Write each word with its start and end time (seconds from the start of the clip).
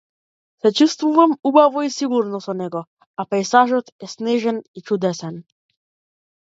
Се 0.61 0.71
чувствувам 0.77 1.35
убаво 1.49 1.83
и 1.87 1.91
сигурно 1.97 2.41
со 2.47 2.57
него, 2.63 2.83
а 3.23 3.29
пејзажот 3.35 3.95
е 4.09 4.13
снежен 4.17 4.63
и 4.81 4.89
чудесен. 4.91 5.43